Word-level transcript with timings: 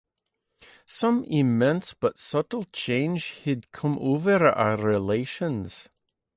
Some 0.87 1.23
immense 1.25 1.93
but 1.93 2.17
subtle 2.17 2.63
change 2.73 3.39
had 3.45 3.71
come 3.71 3.99
over 3.99 4.47
our 4.47 4.75
relations. 4.75 5.89